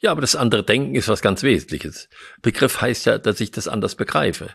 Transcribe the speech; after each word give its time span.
Ja, 0.00 0.12
aber 0.12 0.20
das 0.20 0.36
andere 0.36 0.62
Denken 0.62 0.94
ist 0.94 1.08
was 1.08 1.22
ganz 1.22 1.42
Wesentliches. 1.42 2.08
Begriff 2.40 2.80
heißt 2.80 3.06
ja, 3.06 3.18
dass 3.18 3.40
ich 3.40 3.50
das 3.50 3.68
anders 3.68 3.96
begreife 3.96 4.50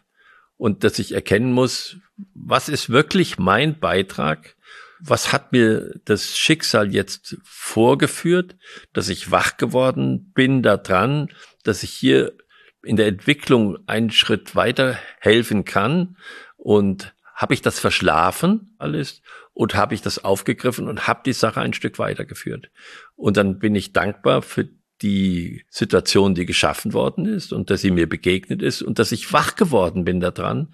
und 0.57 0.83
dass 0.83 0.99
ich 0.99 1.13
erkennen 1.13 1.51
muss, 1.51 1.97
was 2.33 2.69
ist 2.69 2.89
wirklich 2.89 3.37
mein 3.37 3.79
Beitrag? 3.79 4.55
Was 4.99 5.33
hat 5.33 5.51
mir 5.51 5.99
das 6.05 6.37
Schicksal 6.37 6.93
jetzt 6.93 7.37
vorgeführt, 7.43 8.55
dass 8.93 9.09
ich 9.09 9.31
wach 9.31 9.57
geworden 9.57 10.31
bin 10.33 10.63
daran, 10.63 11.27
dass 11.63 11.83
ich 11.83 11.91
hier 11.91 12.37
in 12.83 12.95
der 12.95 13.07
Entwicklung 13.07 13.77
einen 13.87 14.11
Schritt 14.11 14.55
weiter 14.55 14.97
helfen 15.19 15.65
kann 15.65 16.15
und 16.55 17.13
habe 17.35 17.53
ich 17.53 17.61
das 17.61 17.79
verschlafen 17.79 18.75
alles 18.77 19.21
und 19.51 19.75
habe 19.75 19.93
ich 19.93 20.01
das 20.01 20.23
aufgegriffen 20.23 20.87
und 20.87 21.07
habe 21.07 21.21
die 21.25 21.33
Sache 21.33 21.59
ein 21.59 21.73
Stück 21.73 21.99
weitergeführt. 21.99 22.69
Und 23.15 23.35
dann 23.35 23.59
bin 23.59 23.75
ich 23.75 23.91
dankbar 23.91 24.41
für 24.41 24.69
die 25.03 25.65
Situation, 25.69 26.33
die 26.33 26.45
geschaffen 26.45 26.93
worden 26.93 27.25
ist 27.25 27.53
und 27.53 27.69
dass 27.69 27.81
sie 27.81 27.91
mir 27.91 28.07
begegnet 28.07 28.61
ist 28.61 28.81
und 28.81 28.97
dass 28.97 29.11
ich 29.11 29.31
wach 29.33 29.55
geworden 29.55 30.05
bin 30.05 30.21
daran 30.21 30.69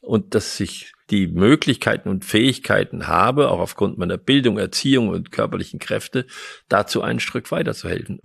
und 0.00 0.34
dass 0.34 0.58
ich 0.60 0.92
die 1.10 1.26
Möglichkeiten 1.26 2.08
und 2.08 2.24
Fähigkeiten 2.24 3.08
habe, 3.08 3.50
auch 3.50 3.58
aufgrund 3.58 3.98
meiner 3.98 4.16
Bildung, 4.16 4.56
Erziehung 4.56 5.08
und 5.08 5.32
körperlichen 5.32 5.78
Kräfte, 5.78 6.26
dazu 6.68 7.02
ein 7.02 7.20
Stück 7.20 7.50
weiterzuhelfen. 7.50 8.20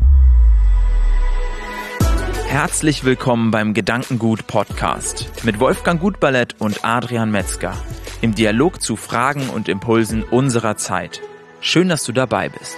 Herzlich 2.47 3.03
willkommen 3.03 3.51
beim 3.51 3.73
Gedankengut 3.73 4.47
Podcast 4.47 5.29
mit 5.43 5.59
Wolfgang 5.59 5.99
Gutballett 5.99 6.55
und 6.59 6.85
Adrian 6.85 7.29
Metzger 7.29 7.75
im 8.21 8.33
Dialog 8.35 8.81
zu 8.81 8.95
Fragen 8.95 9.49
und 9.49 9.67
Impulsen 9.67 10.23
unserer 10.23 10.77
Zeit. 10.77 11.21
Schön, 11.59 11.89
dass 11.89 12.05
du 12.05 12.13
dabei 12.13 12.49
bist. 12.49 12.77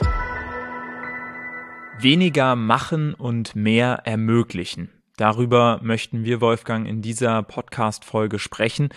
Weniger 2.02 2.56
machen 2.56 3.14
und 3.14 3.58
mehr 3.58 4.04
ermöglichen. 4.06 4.90
Darüber 5.18 5.82
möchten 5.84 6.24
wir, 6.24 6.40
Wolfgang, 6.40 6.88
in 6.88 7.02
dieser 7.02 7.44
Podcast-Folge 7.44 8.40
sprechen. 8.40 8.88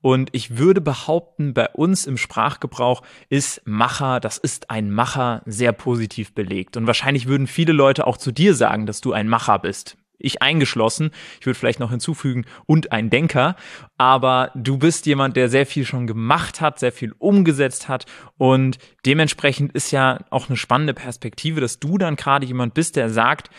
Und 0.00 0.30
ich 0.30 0.58
würde 0.58 0.80
behaupten, 0.80 1.54
bei 1.54 1.68
uns 1.70 2.06
im 2.06 2.16
Sprachgebrauch 2.16 3.02
ist 3.28 3.62
Macher, 3.64 4.20
das 4.20 4.38
ist 4.38 4.70
ein 4.70 4.92
Macher, 4.92 5.42
sehr 5.44 5.72
positiv 5.72 6.34
belegt. 6.34 6.76
Und 6.76 6.86
wahrscheinlich 6.86 7.26
würden 7.26 7.48
viele 7.48 7.72
Leute 7.72 8.06
auch 8.06 8.16
zu 8.16 8.30
dir 8.30 8.54
sagen, 8.54 8.86
dass 8.86 9.00
du 9.00 9.12
ein 9.12 9.28
Macher 9.28 9.58
bist 9.58 9.96
ich 10.22 10.42
eingeschlossen. 10.42 11.10
Ich 11.40 11.46
würde 11.46 11.58
vielleicht 11.58 11.80
noch 11.80 11.90
hinzufügen, 11.90 12.44
und 12.66 12.92
ein 12.92 13.10
Denker. 13.10 13.56
Aber 13.98 14.50
du 14.54 14.78
bist 14.78 15.06
jemand, 15.06 15.36
der 15.36 15.48
sehr 15.48 15.66
viel 15.66 15.84
schon 15.84 16.06
gemacht 16.06 16.60
hat, 16.60 16.78
sehr 16.78 16.92
viel 16.92 17.12
umgesetzt 17.18 17.88
hat. 17.88 18.06
Und 18.38 18.78
dementsprechend 19.04 19.72
ist 19.72 19.90
ja 19.90 20.20
auch 20.30 20.48
eine 20.48 20.56
spannende 20.56 20.94
Perspektive, 20.94 21.60
dass 21.60 21.78
du 21.78 21.98
dann 21.98 22.16
gerade 22.16 22.46
jemand 22.46 22.74
bist, 22.74 22.96
der 22.96 23.10
sagt, 23.10 23.50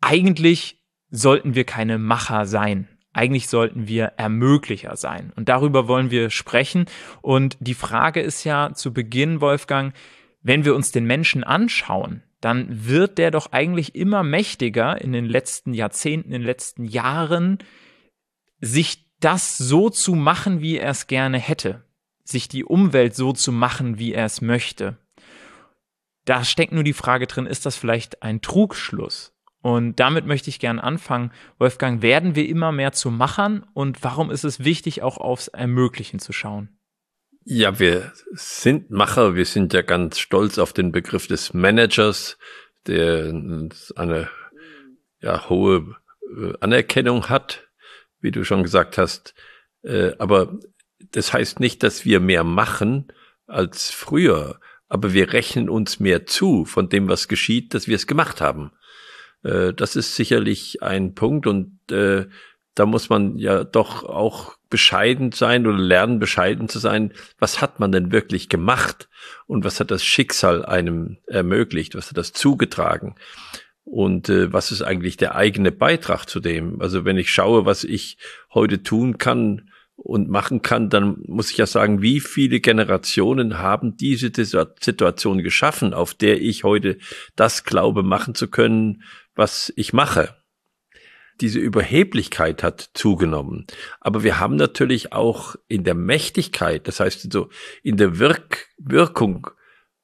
eigentlich 0.00 0.82
sollten 1.10 1.54
wir 1.54 1.64
keine 1.64 1.98
Macher 1.98 2.46
sein. 2.46 2.88
Eigentlich 3.12 3.48
sollten 3.48 3.88
wir 3.88 4.12
Ermöglicher 4.16 4.96
sein. 4.96 5.32
Und 5.34 5.48
darüber 5.48 5.88
wollen 5.88 6.10
wir 6.10 6.30
sprechen. 6.30 6.86
Und 7.20 7.56
die 7.58 7.74
Frage 7.74 8.20
ist 8.20 8.44
ja 8.44 8.72
zu 8.74 8.92
Beginn, 8.92 9.40
Wolfgang, 9.40 9.94
wenn 10.42 10.64
wir 10.64 10.74
uns 10.74 10.92
den 10.92 11.04
Menschen 11.04 11.42
anschauen, 11.42 12.22
dann 12.40 12.86
wird 12.86 13.18
der 13.18 13.30
doch 13.30 13.52
eigentlich 13.52 13.94
immer 13.94 14.22
mächtiger 14.22 15.00
in 15.00 15.12
den 15.12 15.24
letzten 15.24 15.74
Jahrzehnten, 15.74 16.28
in 16.28 16.40
den 16.40 16.46
letzten 16.46 16.84
Jahren, 16.84 17.58
sich 18.60 19.06
das 19.20 19.58
so 19.58 19.90
zu 19.90 20.14
machen, 20.14 20.60
wie 20.60 20.78
er 20.78 20.90
es 20.90 21.06
gerne 21.06 21.38
hätte, 21.38 21.84
sich 22.24 22.48
die 22.48 22.64
Umwelt 22.64 23.14
so 23.14 23.32
zu 23.32 23.50
machen, 23.50 23.98
wie 23.98 24.12
er 24.12 24.24
es 24.24 24.40
möchte. 24.40 24.98
Da 26.24 26.44
steckt 26.44 26.72
nur 26.72 26.84
die 26.84 26.92
Frage 26.92 27.26
drin, 27.26 27.46
ist 27.46 27.66
das 27.66 27.76
vielleicht 27.76 28.22
ein 28.22 28.40
Trugschluss? 28.40 29.34
Und 29.60 29.98
damit 29.98 30.24
möchte 30.24 30.50
ich 30.50 30.60
gern 30.60 30.78
anfangen. 30.78 31.32
Wolfgang, 31.58 32.00
werden 32.00 32.36
wir 32.36 32.48
immer 32.48 32.70
mehr 32.70 32.92
zu 32.92 33.10
Machern 33.10 33.66
und 33.74 34.04
warum 34.04 34.30
ist 34.30 34.44
es 34.44 34.62
wichtig, 34.62 35.02
auch 35.02 35.18
aufs 35.18 35.48
Ermöglichen 35.48 36.20
zu 36.20 36.32
schauen? 36.32 36.77
Ja, 37.50 37.78
wir 37.78 38.12
sind 38.32 38.90
Macher. 38.90 39.34
Wir 39.34 39.46
sind 39.46 39.72
ja 39.72 39.80
ganz 39.80 40.18
stolz 40.18 40.58
auf 40.58 40.74
den 40.74 40.92
Begriff 40.92 41.28
des 41.28 41.54
Managers, 41.54 42.36
der 42.86 43.32
eine 43.96 44.28
ja, 45.22 45.48
hohe 45.48 45.96
äh, 46.30 46.52
Anerkennung 46.60 47.30
hat, 47.30 47.66
wie 48.20 48.32
du 48.32 48.44
schon 48.44 48.64
gesagt 48.64 48.98
hast. 48.98 49.34
Äh, 49.82 50.12
aber 50.18 50.58
das 51.12 51.32
heißt 51.32 51.58
nicht, 51.58 51.82
dass 51.82 52.04
wir 52.04 52.20
mehr 52.20 52.44
machen 52.44 53.10
als 53.46 53.90
früher. 53.90 54.60
Aber 54.86 55.14
wir 55.14 55.32
rechnen 55.32 55.70
uns 55.70 56.00
mehr 56.00 56.26
zu 56.26 56.66
von 56.66 56.90
dem, 56.90 57.08
was 57.08 57.28
geschieht, 57.28 57.72
dass 57.72 57.88
wir 57.88 57.96
es 57.96 58.06
gemacht 58.06 58.42
haben. 58.42 58.72
Äh, 59.42 59.72
das 59.72 59.96
ist 59.96 60.16
sicherlich 60.16 60.82
ein 60.82 61.14
Punkt 61.14 61.46
und 61.46 61.80
da 61.88 62.84
muss 62.84 63.08
man 63.08 63.38
ja 63.38 63.64
doch 63.64 64.04
auch 64.04 64.57
bescheiden 64.70 65.32
sein 65.32 65.66
oder 65.66 65.78
lernen, 65.78 66.18
bescheiden 66.18 66.68
zu 66.68 66.78
sein. 66.78 67.12
Was 67.38 67.60
hat 67.60 67.80
man 67.80 67.92
denn 67.92 68.12
wirklich 68.12 68.48
gemacht? 68.48 69.08
Und 69.46 69.64
was 69.64 69.80
hat 69.80 69.90
das 69.90 70.04
Schicksal 70.04 70.64
einem 70.64 71.18
ermöglicht? 71.26 71.94
Was 71.94 72.08
hat 72.08 72.18
das 72.18 72.32
zugetragen? 72.32 73.14
Und 73.84 74.28
äh, 74.28 74.52
was 74.52 74.70
ist 74.70 74.82
eigentlich 74.82 75.16
der 75.16 75.34
eigene 75.34 75.72
Beitrag 75.72 76.26
zu 76.26 76.40
dem? 76.40 76.80
Also 76.80 77.04
wenn 77.04 77.16
ich 77.16 77.30
schaue, 77.30 77.64
was 77.64 77.84
ich 77.84 78.18
heute 78.52 78.82
tun 78.82 79.16
kann 79.16 79.70
und 79.96 80.28
machen 80.28 80.62
kann, 80.62 80.90
dann 80.90 81.16
muss 81.26 81.50
ich 81.50 81.56
ja 81.56 81.66
sagen, 81.66 82.02
wie 82.02 82.20
viele 82.20 82.60
Generationen 82.60 83.58
haben 83.58 83.96
diese 83.96 84.30
Situation 84.32 85.42
geschaffen, 85.42 85.94
auf 85.94 86.14
der 86.14 86.40
ich 86.40 86.64
heute 86.64 86.98
das 87.34 87.64
glaube 87.64 88.02
machen 88.02 88.34
zu 88.34 88.48
können, 88.48 89.02
was 89.34 89.72
ich 89.74 89.92
mache 89.92 90.37
diese 91.40 91.58
Überheblichkeit 91.58 92.62
hat 92.62 92.90
zugenommen. 92.94 93.66
Aber 94.00 94.22
wir 94.22 94.40
haben 94.40 94.56
natürlich 94.56 95.12
auch 95.12 95.56
in 95.68 95.84
der 95.84 95.94
Mächtigkeit, 95.94 96.88
das 96.88 97.00
heißt 97.00 97.32
so 97.32 97.48
in 97.82 97.96
der 97.96 98.18
Wirk 98.18 98.68
Wirkung 98.78 99.48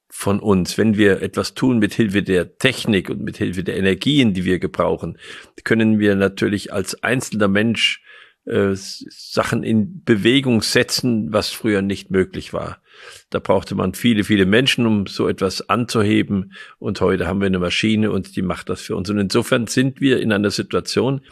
von 0.08 0.38
uns, 0.38 0.78
wenn 0.78 0.96
wir 0.96 1.22
etwas 1.22 1.54
tun 1.54 1.80
mit 1.80 1.92
Hilfe 1.92 2.22
der 2.22 2.56
Technik 2.58 3.10
und 3.10 3.22
mit 3.22 3.36
Hilfe 3.36 3.64
der 3.64 3.76
Energien, 3.76 4.32
die 4.32 4.44
wir 4.44 4.60
gebrauchen, 4.60 5.18
können 5.64 5.98
wir 5.98 6.14
natürlich 6.14 6.72
als 6.72 7.02
einzelner 7.02 7.48
Mensch 7.48 8.00
äh, 8.46 8.74
Sachen 8.74 9.62
in 9.62 10.04
Bewegung 10.04 10.62
setzen, 10.62 11.32
was 11.32 11.50
früher 11.50 11.82
nicht 11.82 12.10
möglich 12.10 12.52
war. 12.52 12.82
Da 13.30 13.38
brauchte 13.38 13.74
man 13.74 13.94
viele, 13.94 14.24
viele 14.24 14.46
Menschen, 14.46 14.86
um 14.86 15.06
so 15.06 15.28
etwas 15.28 15.68
anzuheben. 15.68 16.52
Und 16.78 17.00
heute 17.00 17.26
haben 17.26 17.40
wir 17.40 17.46
eine 17.46 17.58
Maschine 17.58 18.10
und 18.10 18.36
die 18.36 18.42
macht 18.42 18.68
das 18.68 18.82
für 18.82 18.96
uns. 18.96 19.08
Und 19.10 19.18
insofern 19.18 19.66
sind 19.66 20.00
wir 20.00 20.20
in 20.20 20.32
einer 20.32 20.50
Situation, 20.50 21.22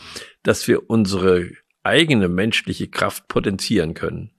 dass 0.43 0.67
wir 0.69 0.89
unsere 0.89 1.51
eigene 1.83 2.29
menschliche 2.29 2.89
Kraft 2.89 3.29
potenzieren 3.29 3.95
können. 3.95 4.31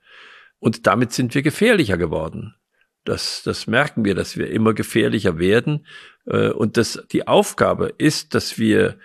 Und 0.59 0.87
damit 0.87 1.11
sind 1.11 1.35
wir 1.35 1.41
gefährlicher 1.41 1.97
geworden. 1.97 2.55
Das, 3.03 3.43
das 3.43 3.67
merken 3.67 4.05
wir, 4.05 4.15
dass 4.15 4.37
wir 4.37 4.49
immer 4.49 4.73
gefährlicher 4.73 5.37
werden. 5.37 5.85
Äh, 6.25 6.49
und 6.49 6.77
dass 6.77 7.03
die 7.11 7.27
Aufgabe 7.27 7.93
ist, 7.97 8.33
dass 8.33 8.57
wir 8.57 8.97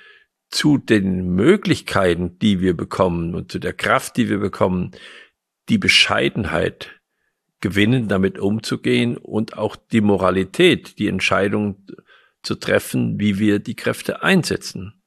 zu 0.50 0.78
den 0.78 1.34
Möglichkeiten, 1.34 2.38
die 2.38 2.60
wir 2.60 2.76
bekommen 2.76 3.34
und 3.34 3.52
zu 3.52 3.58
der 3.58 3.72
Kraft, 3.74 4.16
die 4.16 4.28
wir 4.28 4.38
bekommen, 4.38 4.92
die 5.68 5.78
Bescheidenheit 5.78 7.00
gewinnen, 7.60 8.08
damit 8.08 8.38
umzugehen 8.38 9.16
und 9.16 9.58
auch 9.58 9.76
die 9.76 10.00
Moralität, 10.00 10.98
die 10.98 11.08
Entscheidung 11.08 11.84
zu 12.42 12.54
treffen, 12.54 13.18
wie 13.18 13.38
wir 13.38 13.58
die 13.58 13.74
Kräfte 13.74 14.22
einsetzen. 14.22 15.02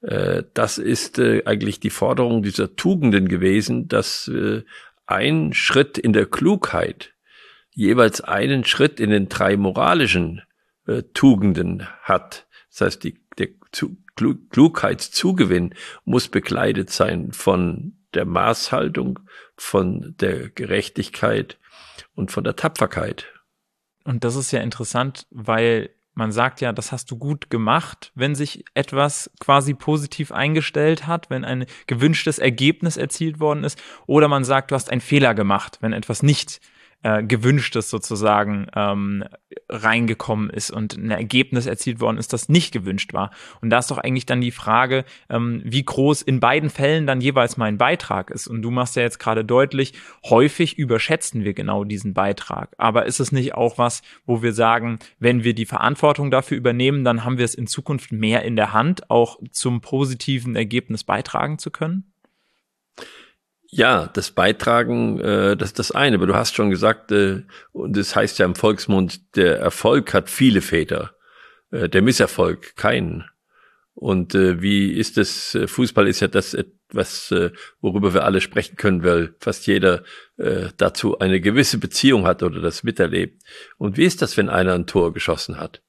Äh, 0.00 0.44
das 0.54 0.78
ist 0.78 1.18
äh, 1.18 1.42
eigentlich 1.44 1.80
die 1.80 1.90
Forderung 1.90 2.42
dieser 2.42 2.76
Tugenden 2.76 3.28
gewesen, 3.28 3.88
dass 3.88 4.28
äh, 4.28 4.62
ein 5.06 5.52
Schritt 5.52 5.98
in 5.98 6.12
der 6.12 6.26
Klugheit 6.26 7.14
jeweils 7.70 8.20
einen 8.20 8.64
Schritt 8.64 9.00
in 9.00 9.10
den 9.10 9.28
drei 9.28 9.56
moralischen 9.56 10.42
Tugenden 11.14 11.86
hat. 12.02 12.46
Das 12.70 12.80
heißt, 12.80 13.04
die, 13.04 13.18
der 13.80 14.34
Klugheitszugewinn 14.50 15.74
muss 16.04 16.28
begleitet 16.28 16.90
sein 16.90 17.32
von 17.32 17.96
der 18.14 18.24
Maßhaltung, 18.24 19.18
von 19.56 20.14
der 20.18 20.48
Gerechtigkeit 20.48 21.58
und 22.14 22.30
von 22.30 22.44
der 22.44 22.56
Tapferkeit. 22.56 23.26
Und 24.04 24.24
das 24.24 24.36
ist 24.36 24.52
ja 24.52 24.60
interessant, 24.60 25.26
weil 25.30 25.90
man 26.14 26.32
sagt 26.32 26.62
ja, 26.62 26.72
das 26.72 26.92
hast 26.92 27.10
du 27.10 27.18
gut 27.18 27.50
gemacht, 27.50 28.12
wenn 28.14 28.34
sich 28.34 28.64
etwas 28.72 29.30
quasi 29.38 29.74
positiv 29.74 30.32
eingestellt 30.32 31.06
hat, 31.06 31.28
wenn 31.28 31.44
ein 31.44 31.66
gewünschtes 31.86 32.38
Ergebnis 32.38 32.96
erzielt 32.96 33.38
worden 33.38 33.64
ist, 33.64 33.78
oder 34.06 34.28
man 34.28 34.44
sagt, 34.44 34.70
du 34.70 34.74
hast 34.74 34.90
einen 34.90 35.02
Fehler 35.02 35.34
gemacht, 35.34 35.78
wenn 35.82 35.92
etwas 35.92 36.22
nicht 36.22 36.56
äh, 36.56 36.75
gewünschtes 37.22 37.90
sozusagen 37.90 38.66
ähm, 38.74 39.24
reingekommen 39.68 40.50
ist 40.50 40.70
und 40.70 40.96
ein 40.96 41.10
Ergebnis 41.10 41.66
erzielt 41.66 42.00
worden 42.00 42.18
ist, 42.18 42.32
das 42.32 42.48
nicht 42.48 42.72
gewünscht 42.72 43.12
war. 43.12 43.30
Und 43.60 43.70
da 43.70 43.78
ist 43.78 43.90
doch 43.90 43.98
eigentlich 43.98 44.26
dann 44.26 44.40
die 44.40 44.50
Frage, 44.50 45.04
ähm, 45.28 45.62
wie 45.64 45.84
groß 45.84 46.22
in 46.22 46.40
beiden 46.40 46.70
Fällen 46.70 47.06
dann 47.06 47.20
jeweils 47.20 47.56
mein 47.56 47.78
Beitrag 47.78 48.30
ist. 48.30 48.46
Und 48.46 48.62
du 48.62 48.70
machst 48.70 48.96
ja 48.96 49.02
jetzt 49.02 49.18
gerade 49.18 49.44
deutlich, 49.44 49.94
häufig 50.24 50.78
überschätzen 50.78 51.44
wir 51.44 51.54
genau 51.54 51.84
diesen 51.84 52.14
Beitrag. 52.14 52.74
Aber 52.78 53.06
ist 53.06 53.20
es 53.20 53.32
nicht 53.32 53.54
auch 53.54 53.78
was, 53.78 54.02
wo 54.24 54.42
wir 54.42 54.52
sagen, 54.52 54.98
wenn 55.18 55.44
wir 55.44 55.54
die 55.54 55.66
Verantwortung 55.66 56.30
dafür 56.30 56.56
übernehmen, 56.56 57.04
dann 57.04 57.24
haben 57.24 57.38
wir 57.38 57.44
es 57.44 57.54
in 57.54 57.66
Zukunft 57.66 58.12
mehr 58.12 58.42
in 58.42 58.56
der 58.56 58.72
Hand, 58.72 59.10
auch 59.10 59.38
zum 59.50 59.80
positiven 59.80 60.56
Ergebnis 60.56 61.04
beitragen 61.04 61.58
zu 61.58 61.70
können? 61.70 62.12
Ja, 63.68 64.06
das 64.06 64.30
Beitragen, 64.30 65.18
äh, 65.20 65.56
das 65.56 65.70
ist 65.70 65.78
das 65.78 65.90
eine. 65.90 66.16
Aber 66.16 66.26
du 66.26 66.34
hast 66.34 66.54
schon 66.54 66.70
gesagt, 66.70 67.10
äh, 67.12 67.42
und 67.72 67.96
das 67.96 68.14
heißt 68.14 68.38
ja 68.38 68.46
im 68.46 68.54
Volksmund, 68.54 69.36
der 69.36 69.58
Erfolg 69.58 70.14
hat 70.14 70.30
viele 70.30 70.60
Väter, 70.60 71.14
äh, 71.70 71.88
der 71.88 72.02
Misserfolg 72.02 72.76
keinen. 72.76 73.24
Und 73.94 74.34
äh, 74.34 74.60
wie 74.60 74.92
ist 74.92 75.16
das? 75.16 75.54
Äh, 75.54 75.66
Fußball 75.66 76.06
ist 76.06 76.20
ja 76.20 76.28
das 76.28 76.52
etwas, 76.52 77.30
äh, 77.32 77.50
worüber 77.80 78.12
wir 78.12 78.24
alle 78.24 78.42
sprechen 78.42 78.76
können, 78.76 79.02
weil 79.02 79.34
fast 79.40 79.66
jeder 79.66 80.04
äh, 80.36 80.68
dazu 80.76 81.18
eine 81.18 81.40
gewisse 81.40 81.78
Beziehung 81.78 82.26
hat 82.26 82.42
oder 82.42 82.60
das 82.60 82.82
miterlebt. 82.82 83.42
Und 83.78 83.96
wie 83.96 84.04
ist 84.04 84.20
das, 84.20 84.36
wenn 84.36 84.50
einer 84.50 84.74
ein 84.74 84.86
Tor 84.86 85.14
geschossen 85.14 85.58
hat? 85.58 85.82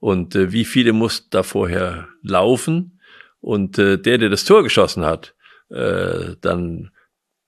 Und 0.00 0.34
äh, 0.34 0.50
wie 0.50 0.64
viele 0.64 0.94
mussten 0.94 1.28
da 1.30 1.42
vorher 1.42 2.08
laufen? 2.22 3.00
Und 3.40 3.78
äh, 3.78 3.98
der, 3.98 4.18
der 4.18 4.30
das 4.30 4.44
Tor 4.44 4.62
geschossen 4.62 5.04
hat, 5.04 5.34
äh, 5.68 6.36
dann 6.40 6.90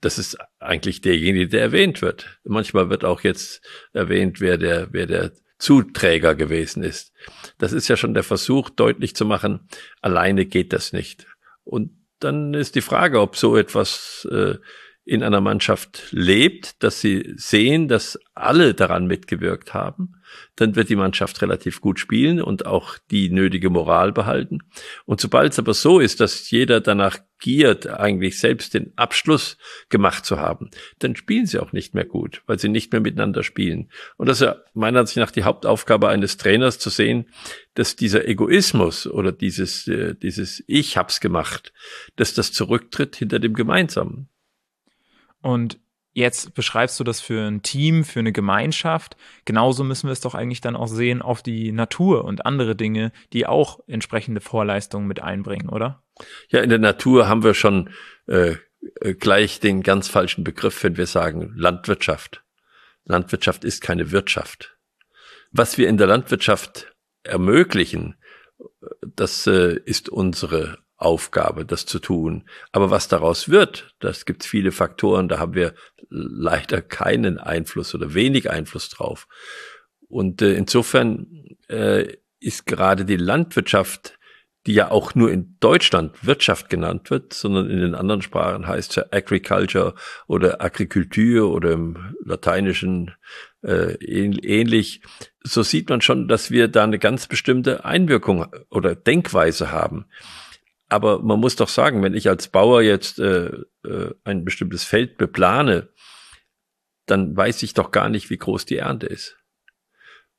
das 0.04 0.18
ist 0.18 0.36
eigentlich 0.58 1.00
derjenige, 1.00 1.48
der 1.48 1.62
erwähnt 1.62 2.02
wird. 2.02 2.38
Manchmal 2.44 2.90
wird 2.90 3.04
auch 3.04 3.22
jetzt 3.22 3.62
erwähnt, 3.92 4.40
wer 4.40 4.58
der, 4.58 4.88
wer 4.92 5.06
der 5.06 5.32
Zuträger 5.58 6.34
gewesen 6.34 6.82
ist. 6.82 7.12
Das 7.58 7.72
ist 7.72 7.88
ja 7.88 7.96
schon 7.96 8.12
der 8.12 8.22
Versuch, 8.22 8.68
deutlich 8.68 9.16
zu 9.16 9.24
machen, 9.24 9.68
alleine 10.02 10.44
geht 10.44 10.72
das 10.72 10.92
nicht. 10.92 11.26
Und 11.64 11.92
dann 12.20 12.52
ist 12.52 12.74
die 12.74 12.82
Frage, 12.82 13.20
ob 13.20 13.36
so 13.36 13.56
etwas 13.56 14.28
äh, 14.30 14.56
in 15.06 15.22
einer 15.22 15.42
Mannschaft 15.42 16.08
lebt, 16.12 16.82
dass 16.82 17.00
sie 17.00 17.34
sehen, 17.36 17.88
dass 17.88 18.18
alle 18.34 18.72
daran 18.72 19.06
mitgewirkt 19.06 19.74
haben, 19.74 20.14
dann 20.56 20.76
wird 20.76 20.88
die 20.88 20.96
Mannschaft 20.96 21.42
relativ 21.42 21.82
gut 21.82 22.00
spielen 22.00 22.40
und 22.40 22.64
auch 22.64 22.96
die 23.10 23.28
nötige 23.28 23.68
Moral 23.68 24.12
behalten. 24.12 24.60
Und 25.04 25.20
sobald 25.20 25.52
es 25.52 25.58
aber 25.58 25.74
so 25.74 26.00
ist, 26.00 26.20
dass 26.20 26.50
jeder 26.50 26.80
danach 26.80 27.18
giert, 27.38 27.86
eigentlich 27.86 28.38
selbst 28.38 28.72
den 28.72 28.94
Abschluss 28.96 29.58
gemacht 29.90 30.24
zu 30.24 30.38
haben, 30.38 30.70
dann 31.00 31.16
spielen 31.16 31.44
sie 31.44 31.58
auch 31.58 31.72
nicht 31.72 31.94
mehr 31.94 32.06
gut, 32.06 32.42
weil 32.46 32.58
sie 32.58 32.70
nicht 32.70 32.90
mehr 32.90 33.02
miteinander 33.02 33.42
spielen. 33.42 33.90
Und 34.16 34.28
das 34.30 34.40
ist 34.40 34.46
ja 34.46 34.56
meiner 34.72 35.00
Ansicht 35.00 35.18
nach 35.18 35.30
die 35.30 35.44
Hauptaufgabe 35.44 36.08
eines 36.08 36.38
Trainers 36.38 36.78
zu 36.78 36.88
sehen, 36.88 37.26
dass 37.74 37.94
dieser 37.94 38.26
Egoismus 38.26 39.06
oder 39.06 39.32
dieses, 39.32 39.86
äh, 39.86 40.14
dieses 40.14 40.64
Ich 40.66 40.96
hab's 40.96 41.20
gemacht, 41.20 41.74
dass 42.16 42.32
das 42.32 42.52
zurücktritt 42.52 43.16
hinter 43.16 43.38
dem 43.38 43.52
Gemeinsamen. 43.52 44.30
Und 45.44 45.78
jetzt 46.14 46.54
beschreibst 46.54 46.98
du 46.98 47.04
das 47.04 47.20
für 47.20 47.46
ein 47.46 47.60
Team, 47.60 48.04
für 48.04 48.20
eine 48.20 48.32
Gemeinschaft. 48.32 49.14
Genauso 49.44 49.84
müssen 49.84 50.08
wir 50.08 50.12
es 50.12 50.22
doch 50.22 50.34
eigentlich 50.34 50.62
dann 50.62 50.74
auch 50.74 50.88
sehen 50.88 51.20
auf 51.20 51.42
die 51.42 51.70
Natur 51.70 52.24
und 52.24 52.46
andere 52.46 52.74
Dinge, 52.74 53.12
die 53.34 53.46
auch 53.46 53.80
entsprechende 53.86 54.40
Vorleistungen 54.40 55.06
mit 55.06 55.20
einbringen, 55.20 55.68
oder? 55.68 56.02
Ja, 56.48 56.60
in 56.60 56.70
der 56.70 56.78
Natur 56.78 57.28
haben 57.28 57.44
wir 57.44 57.52
schon 57.52 57.90
äh, 58.26 58.54
äh 59.02 59.12
gleich 59.12 59.60
den 59.60 59.82
ganz 59.82 60.08
falschen 60.08 60.44
Begriff, 60.44 60.82
wenn 60.82 60.96
wir 60.96 61.06
sagen 61.06 61.52
Landwirtschaft. 61.56 62.42
Landwirtschaft 63.04 63.64
ist 63.64 63.82
keine 63.82 64.12
Wirtschaft. 64.12 64.78
Was 65.50 65.76
wir 65.76 65.90
in 65.90 65.98
der 65.98 66.06
Landwirtschaft 66.06 66.96
ermöglichen, 67.22 68.16
das 69.02 69.46
äh, 69.46 69.78
ist 69.84 70.08
unsere 70.08 70.78
Aufgabe, 71.04 71.64
das 71.64 71.86
zu 71.86 71.98
tun. 71.98 72.44
Aber 72.72 72.90
was 72.90 73.08
daraus 73.08 73.48
wird, 73.48 73.94
das 74.00 74.24
gibt 74.24 74.44
viele 74.44 74.72
Faktoren, 74.72 75.28
da 75.28 75.38
haben 75.38 75.54
wir 75.54 75.74
leider 76.08 76.82
keinen 76.82 77.38
Einfluss 77.38 77.94
oder 77.94 78.14
wenig 78.14 78.50
Einfluss 78.50 78.88
drauf. 78.88 79.28
Und 80.08 80.42
äh, 80.42 80.54
insofern 80.54 81.56
äh, 81.68 82.16
ist 82.40 82.66
gerade 82.66 83.04
die 83.04 83.16
Landwirtschaft, 83.16 84.18
die 84.66 84.74
ja 84.74 84.90
auch 84.90 85.14
nur 85.14 85.30
in 85.30 85.56
Deutschland 85.60 86.24
Wirtschaft 86.24 86.70
genannt 86.70 87.10
wird, 87.10 87.34
sondern 87.34 87.68
in 87.68 87.80
den 87.80 87.94
anderen 87.94 88.22
Sprachen 88.22 88.66
heißt 88.66 88.96
ja 88.96 89.04
Agriculture 89.10 89.94
oder 90.26 90.62
Agrikultur 90.62 91.50
oder 91.50 91.72
im 91.72 92.14
Lateinischen 92.24 93.12
äh, 93.62 93.94
ähnlich. 94.02 95.02
So 95.42 95.62
sieht 95.62 95.90
man 95.90 96.00
schon, 96.00 96.28
dass 96.28 96.50
wir 96.50 96.68
da 96.68 96.84
eine 96.84 96.98
ganz 96.98 97.26
bestimmte 97.26 97.84
Einwirkung 97.84 98.46
oder 98.70 98.94
Denkweise 98.94 99.70
haben. 99.70 100.06
Aber 100.94 101.20
man 101.24 101.40
muss 101.40 101.56
doch 101.56 101.68
sagen, 101.68 102.04
wenn 102.04 102.14
ich 102.14 102.28
als 102.28 102.46
Bauer 102.46 102.80
jetzt 102.80 103.18
äh, 103.18 103.46
äh, 103.84 104.14
ein 104.22 104.44
bestimmtes 104.44 104.84
Feld 104.84 105.18
beplane, 105.18 105.88
dann 107.06 107.36
weiß 107.36 107.64
ich 107.64 107.74
doch 107.74 107.90
gar 107.90 108.08
nicht, 108.08 108.30
wie 108.30 108.38
groß 108.38 108.64
die 108.64 108.76
Ernte 108.76 109.06
ist. 109.06 109.36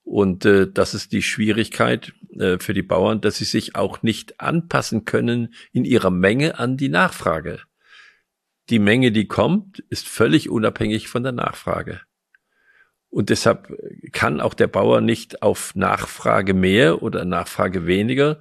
Und 0.03 0.45
äh, 0.45 0.71
das 0.71 0.93
ist 0.93 1.11
die 1.11 1.23
Schwierigkeit 1.23 2.13
äh, 2.39 2.57
für 2.57 2.73
die 2.73 2.83
Bauern, 2.83 3.19
dass 3.19 3.35
sie 3.35 3.43
sich 3.43 3.75
auch 3.75 4.01
nicht 4.01 4.39
anpassen 4.39 5.03
können 5.03 5.53
in 5.73 5.83
ihrer 5.83 6.09
Menge 6.09 6.57
an 6.57 6.77
die 6.77 6.87
Nachfrage. 6.87 7.59
Die 8.69 8.79
Menge, 8.79 9.11
die 9.11 9.27
kommt, 9.27 9.79
ist 9.89 10.07
völlig 10.07 10.49
unabhängig 10.49 11.09
von 11.09 11.23
der 11.23 11.33
Nachfrage. 11.33 11.99
Und 13.09 13.29
deshalb 13.29 13.73
kann 14.13 14.39
auch 14.39 14.53
der 14.53 14.67
Bauer 14.67 15.01
nicht 15.01 15.41
auf 15.41 15.75
Nachfrage 15.75 16.53
mehr 16.53 17.03
oder 17.03 17.25
Nachfrage 17.25 17.87
weniger 17.87 18.39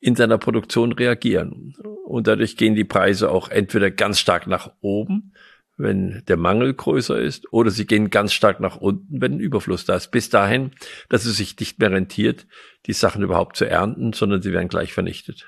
in 0.00 0.14
seiner 0.14 0.38
Produktion 0.38 0.92
reagieren. 0.92 1.74
Und 2.04 2.26
dadurch 2.26 2.56
gehen 2.56 2.74
die 2.74 2.84
Preise 2.84 3.30
auch 3.30 3.48
entweder 3.48 3.90
ganz 3.90 4.20
stark 4.20 4.46
nach 4.46 4.72
oben, 4.80 5.32
wenn 5.78 6.22
der 6.26 6.36
Mangel 6.36 6.72
größer 6.72 7.18
ist, 7.18 7.52
oder 7.52 7.70
sie 7.70 7.86
gehen 7.86 8.10
ganz 8.10 8.32
stark 8.32 8.60
nach 8.60 8.76
unten, 8.76 9.20
wenn 9.20 9.34
ein 9.34 9.40
Überfluss 9.40 9.84
da 9.84 9.96
ist. 9.96 10.10
Bis 10.10 10.30
dahin, 10.30 10.70
dass 11.08 11.26
es 11.26 11.36
sich 11.36 11.58
nicht 11.58 11.78
mehr 11.78 11.90
rentiert, 11.90 12.46
die 12.86 12.94
Sachen 12.94 13.22
überhaupt 13.22 13.56
zu 13.56 13.68
ernten, 13.68 14.12
sondern 14.12 14.40
sie 14.40 14.52
werden 14.52 14.68
gleich 14.68 14.92
vernichtet. 14.92 15.46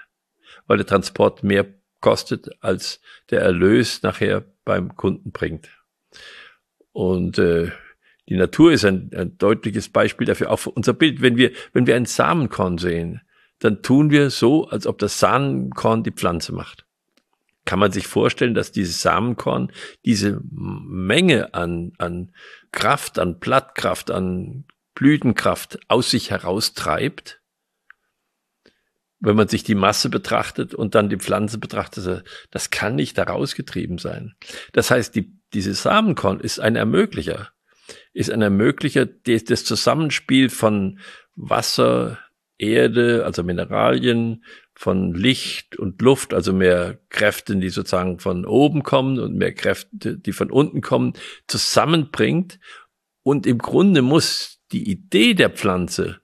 Weil 0.66 0.76
der 0.76 0.86
Transport 0.86 1.44
mehr 1.44 1.66
kostet, 2.00 2.50
als 2.60 3.00
der 3.30 3.40
Erlös 3.40 4.02
nachher 4.02 4.44
beim 4.64 4.96
Kunden 4.96 5.32
bringt. 5.32 5.70
Und 6.92 7.38
äh, 7.38 7.70
die 8.28 8.36
Natur 8.36 8.72
ist 8.72 8.84
ein, 8.84 9.10
ein 9.14 9.38
deutliches 9.38 9.88
Beispiel 9.88 10.26
dafür, 10.26 10.50
auch 10.50 10.58
für 10.58 10.70
unser 10.70 10.92
Bild. 10.92 11.22
Wenn 11.22 11.36
wir, 11.36 11.52
wenn 11.72 11.86
wir 11.86 11.96
ein 11.96 12.04
Samenkorn 12.04 12.76
sehen, 12.76 13.22
dann 13.58 13.82
tun 13.82 14.10
wir 14.10 14.30
so, 14.30 14.68
als 14.68 14.86
ob 14.86 14.98
das 14.98 15.18
Samenkorn 15.18 16.02
die 16.02 16.12
Pflanze 16.12 16.52
macht. 16.52 16.86
Kann 17.64 17.78
man 17.78 17.92
sich 17.92 18.06
vorstellen, 18.06 18.54
dass 18.54 18.72
dieses 18.72 19.02
Samenkorn 19.02 19.72
diese 20.04 20.40
Menge 20.50 21.52
an, 21.52 21.92
an 21.98 22.32
Kraft, 22.72 23.18
an 23.18 23.38
Blattkraft, 23.38 24.10
an 24.10 24.64
Blütenkraft 24.94 25.78
aus 25.88 26.10
sich 26.10 26.30
heraustreibt? 26.30 27.42
Wenn 29.20 29.36
man 29.36 29.48
sich 29.48 29.64
die 29.64 29.74
Masse 29.74 30.08
betrachtet 30.08 30.74
und 30.74 30.94
dann 30.94 31.08
die 31.08 31.18
Pflanze 31.18 31.58
betrachtet, 31.58 32.24
das 32.50 32.70
kann 32.70 32.94
nicht 32.94 33.18
herausgetrieben 33.18 33.98
sein. 33.98 34.34
Das 34.72 34.90
heißt, 34.90 35.14
die, 35.14 35.36
dieses 35.52 35.82
Samenkorn 35.82 36.40
ist 36.40 36.60
ein 36.60 36.76
Ermöglicher, 36.76 37.50
ist 38.12 38.30
ein 38.30 38.42
Ermöglicher, 38.42 39.06
das 39.06 39.64
Zusammenspiel 39.64 40.48
von 40.48 41.00
Wasser, 41.34 42.18
Erde, 42.58 43.24
also 43.24 43.42
Mineralien, 43.42 44.44
von 44.74 45.14
Licht 45.14 45.76
und 45.76 46.00
Luft, 46.02 46.34
also 46.34 46.52
mehr 46.52 46.98
Kräfte, 47.08 47.56
die 47.56 47.68
sozusagen 47.68 48.20
von 48.20 48.44
oben 48.44 48.82
kommen 48.82 49.18
und 49.18 49.36
mehr 49.36 49.52
Kräfte, 49.52 50.16
die 50.18 50.32
von 50.32 50.50
unten 50.50 50.80
kommen, 50.80 51.14
zusammenbringt. 51.46 52.60
Und 53.22 53.46
im 53.46 53.58
Grunde 53.58 54.02
muss 54.02 54.60
die 54.70 54.88
Idee 54.88 55.34
der 55.34 55.50
Pflanze, 55.50 56.20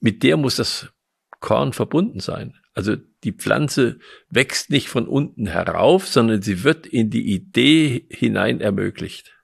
mit 0.00 0.22
der 0.22 0.36
muss 0.36 0.56
das 0.56 0.92
Korn 1.40 1.72
verbunden 1.72 2.20
sein. 2.20 2.54
Also 2.72 2.94
die 3.24 3.32
Pflanze 3.32 3.98
wächst 4.30 4.70
nicht 4.70 4.88
von 4.88 5.08
unten 5.08 5.46
herauf, 5.46 6.06
sondern 6.06 6.42
sie 6.42 6.62
wird 6.62 6.86
in 6.86 7.10
die 7.10 7.32
Idee 7.32 8.06
hinein 8.10 8.60
ermöglicht. 8.60 9.36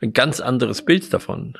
Ein 0.00 0.12
ganz 0.12 0.40
anderes 0.40 0.84
Bild 0.84 1.12
davon 1.12 1.58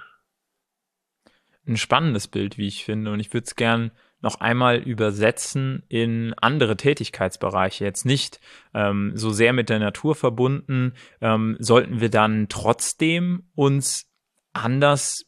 ein 1.67 1.77
spannendes 1.77 2.29
Bild, 2.29 2.59
wie 2.59 2.67
ich 2.67 2.85
finde. 2.85 3.13
Und 3.13 3.21
ich 3.21 3.33
würde 3.33 3.47
es 3.47 3.57
gern 3.57 3.93
noch 4.21 4.41
einmal 4.41 4.79
übersetzen 4.79 5.83
in 5.89 6.33
andere 6.35 6.77
Tätigkeitsbereiche. 6.77 7.85
Jetzt 7.85 8.07
nicht 8.07 8.41
ähm, 8.73 9.13
so 9.15 9.31
sehr 9.31 9.53
mit 9.53 9.69
der 9.69 9.81
Natur 9.81 10.15
verbunden, 10.15 10.95
ähm, 11.21 11.57
sollten 11.59 12.01
wir 12.01 12.09
dann 12.09 12.49
trotzdem 12.49 13.45
uns 13.55 14.07
anders 14.53 15.27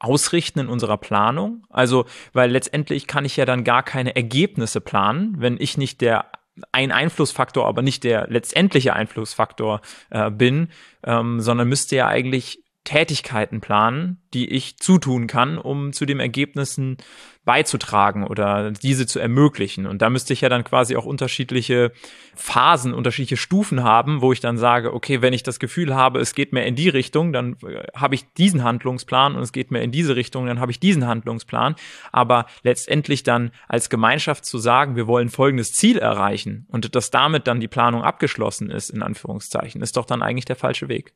ausrichten 0.00 0.58
in 0.58 0.68
unserer 0.68 0.96
Planung. 0.96 1.64
Also, 1.70 2.06
weil 2.32 2.50
letztendlich 2.50 3.06
kann 3.06 3.24
ich 3.24 3.36
ja 3.36 3.44
dann 3.44 3.62
gar 3.62 3.84
keine 3.84 4.16
Ergebnisse 4.16 4.80
planen, 4.80 5.36
wenn 5.38 5.56
ich 5.60 5.78
nicht 5.78 6.00
der 6.00 6.26
ein 6.70 6.92
Einflussfaktor, 6.92 7.66
aber 7.66 7.80
nicht 7.80 8.04
der 8.04 8.26
letztendliche 8.28 8.92
Einflussfaktor 8.92 9.80
äh, 10.10 10.30
bin, 10.30 10.68
ähm, 11.02 11.40
sondern 11.40 11.68
müsste 11.68 11.96
ja 11.96 12.08
eigentlich 12.08 12.61
Tätigkeiten 12.84 13.60
planen, 13.60 14.20
die 14.34 14.48
ich 14.50 14.76
zutun 14.78 15.28
kann, 15.28 15.56
um 15.56 15.92
zu 15.92 16.04
dem 16.04 16.18
Ergebnissen 16.18 16.96
beizutragen 17.44 18.24
oder 18.24 18.70
diese 18.70 19.06
zu 19.06 19.18
ermöglichen. 19.18 19.86
Und 19.86 20.02
da 20.02 20.10
müsste 20.10 20.32
ich 20.32 20.40
ja 20.40 20.48
dann 20.48 20.64
quasi 20.64 20.96
auch 20.96 21.04
unterschiedliche 21.04 21.92
Phasen, 22.34 22.94
unterschiedliche 22.94 23.36
Stufen 23.36 23.82
haben, 23.82 24.20
wo 24.20 24.32
ich 24.32 24.40
dann 24.40 24.58
sage, 24.58 24.94
okay, 24.94 25.22
wenn 25.22 25.32
ich 25.32 25.42
das 25.42 25.58
Gefühl 25.58 25.94
habe, 25.94 26.20
es 26.20 26.34
geht 26.34 26.52
mehr 26.52 26.66
in 26.66 26.76
die 26.76 26.88
Richtung, 26.88 27.32
dann 27.32 27.56
äh, 27.66 27.84
habe 27.96 28.14
ich 28.14 28.32
diesen 28.34 28.64
Handlungsplan 28.64 29.36
und 29.36 29.42
es 29.42 29.52
geht 29.52 29.70
mehr 29.70 29.82
in 29.82 29.92
diese 29.92 30.14
Richtung, 30.14 30.46
dann 30.46 30.60
habe 30.60 30.72
ich 30.72 30.80
diesen 30.80 31.06
Handlungsplan. 31.06 31.74
Aber 32.10 32.46
letztendlich 32.62 33.22
dann 33.22 33.50
als 33.68 33.90
Gemeinschaft 33.90 34.44
zu 34.44 34.58
sagen, 34.58 34.96
wir 34.96 35.06
wollen 35.06 35.28
folgendes 35.28 35.72
Ziel 35.72 35.98
erreichen 35.98 36.66
und 36.68 36.94
dass 36.94 37.10
damit 37.10 37.46
dann 37.46 37.60
die 37.60 37.68
Planung 37.68 38.02
abgeschlossen 38.02 38.70
ist, 38.70 38.90
in 38.90 39.02
Anführungszeichen, 39.02 39.82
ist 39.82 39.96
doch 39.96 40.06
dann 40.06 40.22
eigentlich 40.22 40.46
der 40.46 40.56
falsche 40.56 40.88
Weg. 40.88 41.14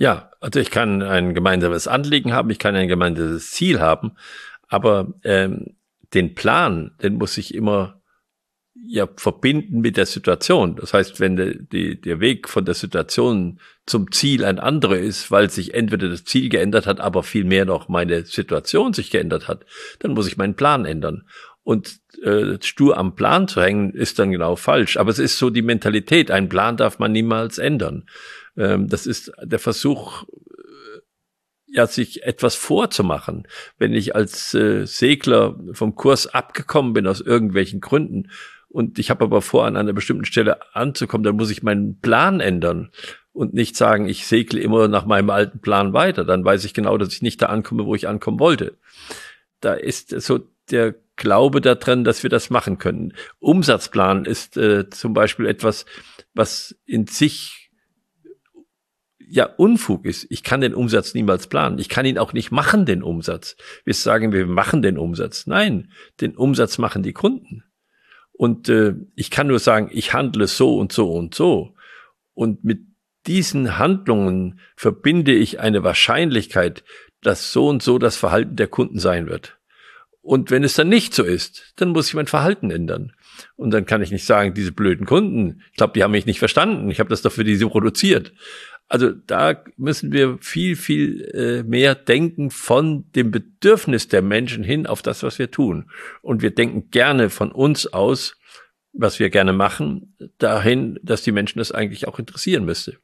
Ja, 0.00 0.30
also 0.40 0.58
ich 0.60 0.70
kann 0.70 1.02
ein 1.02 1.34
gemeinsames 1.34 1.86
Anliegen 1.86 2.32
haben, 2.32 2.48
ich 2.48 2.58
kann 2.58 2.74
ein 2.74 2.88
gemeinsames 2.88 3.50
Ziel 3.50 3.80
haben, 3.80 4.12
aber 4.66 5.12
ähm, 5.24 5.76
den 6.14 6.34
Plan, 6.34 6.92
den 7.02 7.16
muss 7.16 7.36
ich 7.36 7.54
immer 7.54 8.00
ja 8.82 9.06
verbinden 9.14 9.82
mit 9.82 9.98
der 9.98 10.06
Situation. 10.06 10.76
Das 10.76 10.94
heißt, 10.94 11.20
wenn 11.20 11.36
de, 11.36 11.58
die, 11.70 12.00
der 12.00 12.18
Weg 12.18 12.48
von 12.48 12.64
der 12.64 12.72
Situation 12.72 13.60
zum 13.84 14.10
Ziel 14.10 14.42
ein 14.42 14.58
anderer 14.58 14.96
ist, 14.96 15.30
weil 15.30 15.50
sich 15.50 15.74
entweder 15.74 16.08
das 16.08 16.24
Ziel 16.24 16.48
geändert 16.48 16.86
hat, 16.86 16.98
aber 16.98 17.22
vielmehr 17.22 17.66
noch 17.66 17.90
meine 17.90 18.24
Situation 18.24 18.94
sich 18.94 19.10
geändert 19.10 19.48
hat, 19.48 19.66
dann 19.98 20.12
muss 20.12 20.26
ich 20.26 20.38
meinen 20.38 20.54
Plan 20.54 20.86
ändern. 20.86 21.28
Und 21.62 22.00
äh, 22.22 22.56
stur 22.62 22.96
am 22.96 23.16
Plan 23.16 23.48
zu 23.48 23.60
hängen, 23.60 23.92
ist 23.92 24.18
dann 24.18 24.30
genau 24.30 24.56
falsch. 24.56 24.96
Aber 24.96 25.10
es 25.10 25.18
ist 25.18 25.36
so 25.36 25.50
die 25.50 25.60
Mentalität. 25.60 26.30
Ein 26.30 26.48
Plan 26.48 26.78
darf 26.78 26.98
man 26.98 27.12
niemals 27.12 27.58
ändern. 27.58 28.06
Ähm, 28.60 28.88
das 28.88 29.06
ist 29.06 29.32
der 29.42 29.58
Versuch, 29.58 30.24
äh, 30.24 31.00
ja, 31.66 31.86
sich 31.86 32.24
etwas 32.24 32.54
vorzumachen. 32.54 33.48
Wenn 33.78 33.94
ich 33.94 34.14
als 34.14 34.52
äh, 34.54 34.84
Segler 34.86 35.58
vom 35.72 35.94
Kurs 35.94 36.26
abgekommen 36.26 36.92
bin 36.92 37.06
aus 37.06 37.20
irgendwelchen 37.20 37.80
Gründen 37.80 38.30
und 38.68 38.98
ich 38.98 39.10
habe 39.10 39.24
aber 39.24 39.40
vor, 39.40 39.64
an 39.64 39.76
einer 39.76 39.94
bestimmten 39.94 40.26
Stelle 40.26 40.74
anzukommen, 40.74 41.24
dann 41.24 41.36
muss 41.36 41.50
ich 41.50 41.62
meinen 41.62 41.98
Plan 42.00 42.40
ändern 42.40 42.90
und 43.32 43.54
nicht 43.54 43.76
sagen, 43.76 44.08
ich 44.08 44.26
segle 44.26 44.60
immer 44.60 44.88
nach 44.88 45.06
meinem 45.06 45.30
alten 45.30 45.60
Plan 45.60 45.92
weiter. 45.92 46.24
Dann 46.24 46.44
weiß 46.44 46.64
ich 46.64 46.74
genau, 46.74 46.98
dass 46.98 47.14
ich 47.14 47.22
nicht 47.22 47.40
da 47.40 47.46
ankomme, 47.46 47.86
wo 47.86 47.94
ich 47.94 48.08
ankommen 48.08 48.40
wollte. 48.40 48.76
Da 49.60 49.74
ist 49.74 50.10
so 50.20 50.40
der 50.70 50.94
Glaube 51.16 51.60
daran, 51.60 52.04
dass 52.04 52.22
wir 52.22 52.30
das 52.30 52.50
machen 52.50 52.78
können. 52.78 53.14
Umsatzplan 53.38 54.24
ist 54.24 54.56
äh, 54.56 54.88
zum 54.90 55.12
Beispiel 55.14 55.46
etwas, 55.46 55.84
was 56.34 56.76
in 56.86 57.06
sich 57.06 57.59
ja 59.30 59.44
Unfug 59.44 60.04
ist. 60.04 60.26
Ich 60.30 60.42
kann 60.42 60.60
den 60.60 60.74
Umsatz 60.74 61.14
niemals 61.14 61.46
planen. 61.46 61.78
Ich 61.78 61.88
kann 61.88 62.06
ihn 62.06 62.18
auch 62.18 62.32
nicht 62.32 62.50
machen, 62.50 62.84
den 62.84 63.02
Umsatz. 63.02 63.56
Wir 63.84 63.94
sagen, 63.94 64.32
wir 64.32 64.46
machen 64.46 64.82
den 64.82 64.98
Umsatz. 64.98 65.46
Nein, 65.46 65.92
den 66.20 66.36
Umsatz 66.36 66.78
machen 66.78 67.02
die 67.02 67.12
Kunden. 67.12 67.64
Und 68.32 68.68
äh, 68.68 68.94
ich 69.14 69.30
kann 69.30 69.46
nur 69.46 69.58
sagen, 69.58 69.90
ich 69.92 70.12
handle 70.12 70.46
so 70.46 70.76
und 70.76 70.92
so 70.92 71.12
und 71.12 71.34
so. 71.34 71.74
Und 72.34 72.64
mit 72.64 72.80
diesen 73.26 73.78
Handlungen 73.78 74.60
verbinde 74.76 75.32
ich 75.32 75.60
eine 75.60 75.84
Wahrscheinlichkeit, 75.84 76.84
dass 77.22 77.52
so 77.52 77.68
und 77.68 77.82
so 77.82 77.98
das 77.98 78.16
Verhalten 78.16 78.56
der 78.56 78.68
Kunden 78.68 78.98
sein 78.98 79.28
wird. 79.28 79.58
Und 80.22 80.50
wenn 80.50 80.64
es 80.64 80.74
dann 80.74 80.88
nicht 80.88 81.14
so 81.14 81.22
ist, 81.22 81.72
dann 81.76 81.90
muss 81.90 82.08
ich 82.08 82.14
mein 82.14 82.26
Verhalten 82.26 82.70
ändern. 82.70 83.12
Und 83.56 83.72
dann 83.72 83.86
kann 83.86 84.02
ich 84.02 84.10
nicht 84.10 84.26
sagen, 84.26 84.54
diese 84.54 84.72
blöden 84.72 85.06
Kunden, 85.06 85.62
ich 85.70 85.76
glaube, 85.76 85.94
die 85.94 86.02
haben 86.02 86.10
mich 86.10 86.26
nicht 86.26 86.38
verstanden. 86.38 86.90
Ich 86.90 87.00
habe 87.00 87.08
das 87.08 87.22
doch 87.22 87.32
für 87.32 87.44
die 87.44 87.56
so 87.56 87.70
produziert. 87.70 88.32
Also 88.90 89.12
da 89.12 89.62
müssen 89.76 90.10
wir 90.10 90.38
viel, 90.40 90.74
viel 90.74 91.22
äh, 91.32 91.62
mehr 91.62 91.94
denken 91.94 92.50
von 92.50 93.08
dem 93.12 93.30
Bedürfnis 93.30 94.08
der 94.08 94.20
Menschen 94.20 94.64
hin 94.64 94.88
auf 94.88 95.00
das, 95.00 95.22
was 95.22 95.38
wir 95.38 95.52
tun. 95.52 95.88
Und 96.22 96.42
wir 96.42 96.52
denken 96.52 96.90
gerne 96.90 97.30
von 97.30 97.52
uns 97.52 97.86
aus, 97.86 98.36
was 98.92 99.20
wir 99.20 99.30
gerne 99.30 99.52
machen, 99.52 100.16
dahin, 100.38 100.98
dass 101.04 101.22
die 101.22 101.30
Menschen 101.30 101.60
das 101.60 101.70
eigentlich 101.70 102.08
auch 102.08 102.18
interessieren 102.18 102.64
müsste. 102.64 102.98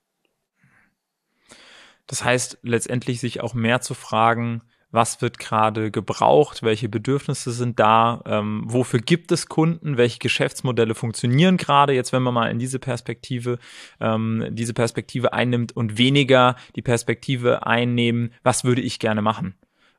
Das 2.09 2.25
heißt, 2.25 2.59
letztendlich 2.63 3.21
sich 3.21 3.41
auch 3.41 3.55
mehr 3.55 3.81
zu 3.81 3.95
fragen, 3.95 4.63
was 4.97 5.23
wird 5.23 5.39
gerade 5.39 5.93
gebraucht, 5.93 6.65
welche 6.65 6.89
Bedürfnisse 6.89 7.53
sind 7.53 7.79
da, 7.79 8.23
ähm, 8.27 8.65
wofür 8.67 8.99
gibt 8.99 9.31
es 9.31 9.47
Kunden, 9.47 9.97
welche 9.97 10.19
Geschäftsmodelle 10.19 10.97
funktionieren 10.97 11.57
gerade, 11.57 11.93
jetzt 11.93 12.13
wenn 12.13 12.23
man 12.23 12.35
mal 12.35 12.51
in 12.51 12.59
diese 12.59 12.81
Perspektive, 12.81 13.59
ähm, 14.01 14.47
diese 14.51 14.75
Perspektive 14.75 15.33
einnimmt 15.33 15.77
und 15.77 15.99
weniger 15.99 16.57
die 16.75 16.83
Perspektive 16.83 17.65
einnehmen, 17.65 18.33
was 18.43 18.65
würde 18.65 18.81
ich 18.81 18.99
gerne 18.99 19.23
machen. 19.23 19.55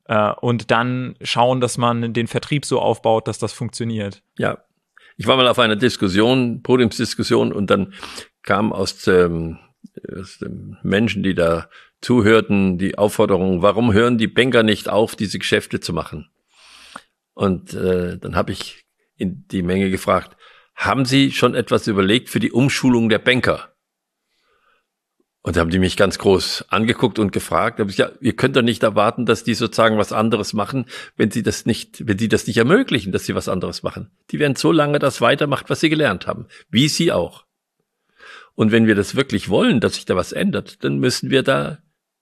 Äh, 0.06 0.34
und 0.42 0.72
dann 0.72 1.16
schauen, 1.22 1.62
dass 1.62 1.78
man 1.78 2.14
den 2.14 2.28
Vertrieb 2.28 2.66
so 2.66 2.82
aufbaut, 2.82 3.28
dass 3.28 3.40
das 3.40 3.54
funktioniert. 3.54 4.24
Ja, 4.38 4.58
ich 5.16 5.28
war 5.28 5.38
mal 5.38 5.48
auf 5.48 5.60
einer 5.60 5.76
Diskussion, 5.76 6.62
Podiumsdiskussion, 6.62 7.54
und 7.54 7.70
dann 7.70 7.94
kam 8.44 8.74
aus 8.74 9.00
dem 9.00 9.60
Menschen, 10.84 11.24
die 11.24 11.36
da 11.36 11.70
zuhörten, 12.02 12.78
die 12.78 12.98
Aufforderung, 12.98 13.62
warum 13.62 13.94
hören 13.94 14.18
die 14.18 14.28
Banker 14.28 14.64
nicht 14.64 14.90
auf, 14.90 15.16
diese 15.16 15.40
Geschäfte 15.40 15.80
zu 15.80 15.94
machen? 15.94 16.30
Und 17.34 17.74
äh, 17.74 18.18
dann 18.18 18.36
habe 18.36 18.52
ich 18.52 18.86
in 19.16 19.46
die 19.48 19.64
Menge 19.64 19.90
gefragt, 19.90 20.38
haben 20.76 21.06
Sie 21.06 21.32
schon 21.32 21.56
etwas 21.56 21.88
überlegt 21.88 22.30
für 22.30 22.40
die 22.40 22.52
Umschulung 22.52 23.10
der 23.10 23.20
Banker? 23.20 23.74
Und 25.42 25.56
da 25.56 25.62
haben 25.62 25.70
die 25.70 25.80
mich 25.80 25.96
ganz 25.96 26.20
groß 26.20 26.66
angeguckt 26.70 27.20
und 27.20 27.32
gefragt, 27.32 27.80
ich, 27.80 27.98
ja, 27.98 28.12
ihr 28.20 28.36
könnt 28.36 28.58
doch 28.58 28.62
nicht 28.62 28.84
erwarten, 28.84 29.26
dass 29.26 29.46
die 29.46 29.54
sozusagen 29.54 29.98
was 29.98 30.12
anderes 30.12 30.54
machen, 30.54 30.86
wenn 31.16 31.32
sie 31.32 31.42
das 31.42 31.66
nicht, 31.66 32.06
wenn 32.06 32.20
sie 32.20 32.28
das 32.28 32.48
nicht 32.48 32.58
ermöglichen, 32.58 33.12
dass 33.12 33.26
sie 33.26 33.34
was 33.34 33.48
anderes 33.48 33.82
machen. 33.82 34.12
Die 34.32 34.40
werden 34.40 34.58
so 34.58 34.72
lange 34.74 35.00
das 35.00 35.22
weitermacht, 35.22 35.70
was 35.70 35.80
sie 35.80 35.90
gelernt 35.90 36.28
haben. 36.28 36.48
Wie 36.70 36.90
sie 36.90 37.14
auch. 37.14 37.47
Und 38.58 38.72
wenn 38.72 38.88
wir 38.88 38.96
das 38.96 39.16
wirklich 39.16 39.50
wollen, 39.50 39.80
dass 39.80 39.94
sich 39.94 40.06
da 40.06 40.16
was 40.16 40.32
ändert, 40.32 40.84
dann 40.84 40.98
müssen 40.98 41.30
wir 41.30 41.44
da 41.44 41.78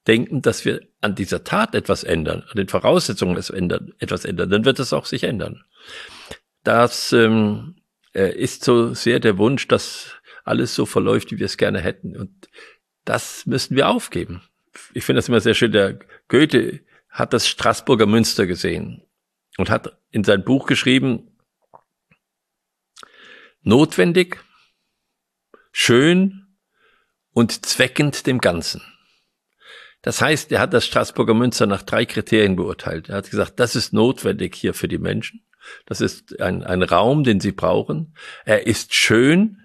denken, 0.06 0.42
dass 0.42 0.66
wir 0.66 0.86
an 1.00 1.14
dieser 1.14 1.44
Tat 1.44 1.74
etwas 1.74 2.04
ändern, 2.04 2.44
an 2.50 2.56
den 2.56 2.68
Voraussetzungen 2.68 3.38
etwas 3.38 4.26
ändern, 4.26 4.50
dann 4.50 4.66
wird 4.66 4.78
es 4.78 4.92
auch 4.92 5.06
sich 5.06 5.24
ändern. 5.24 5.64
Das 6.62 7.14
ähm, 7.14 7.76
äh, 8.14 8.36
ist 8.36 8.64
so 8.64 8.92
sehr 8.92 9.18
der 9.18 9.38
Wunsch, 9.38 9.66
dass 9.66 10.12
alles 10.44 10.74
so 10.74 10.84
verläuft, 10.84 11.32
wie 11.32 11.38
wir 11.38 11.46
es 11.46 11.56
gerne 11.56 11.80
hätten. 11.80 12.14
Und 12.14 12.50
das 13.06 13.46
müssen 13.46 13.74
wir 13.74 13.88
aufgeben. 13.88 14.42
Ich 14.92 15.04
finde 15.04 15.20
das 15.20 15.30
immer 15.30 15.40
sehr 15.40 15.54
schön. 15.54 15.72
Der 15.72 15.98
Goethe 16.28 16.80
hat 17.08 17.32
das 17.32 17.48
Straßburger 17.48 18.04
Münster 18.04 18.46
gesehen 18.46 19.02
und 19.56 19.70
hat 19.70 19.98
in 20.10 20.22
sein 20.22 20.44
Buch 20.44 20.66
geschrieben, 20.66 21.34
notwendig, 23.62 24.44
schön 25.78 26.46
und 27.32 27.66
zweckend 27.66 28.26
dem 28.26 28.38
Ganzen. 28.38 28.80
Das 30.00 30.22
heißt, 30.22 30.50
er 30.50 30.60
hat 30.60 30.72
das 30.72 30.86
Straßburger 30.86 31.34
Münster 31.34 31.66
nach 31.66 31.82
drei 31.82 32.06
Kriterien 32.06 32.56
beurteilt. 32.56 33.10
Er 33.10 33.16
hat 33.16 33.30
gesagt, 33.30 33.60
das 33.60 33.76
ist 33.76 33.92
notwendig 33.92 34.54
hier 34.54 34.72
für 34.72 34.88
die 34.88 34.96
Menschen. 34.96 35.44
Das 35.84 36.00
ist 36.00 36.40
ein, 36.40 36.64
ein 36.64 36.82
Raum, 36.82 37.24
den 37.24 37.40
sie 37.40 37.52
brauchen. 37.52 38.16
Er 38.46 38.66
ist 38.66 38.94
schön 38.94 39.58